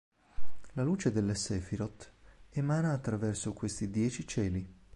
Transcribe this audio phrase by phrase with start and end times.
[0.73, 2.11] La luce delle Sefirot
[2.49, 4.79] emana attraverso questi Dieci Cieli.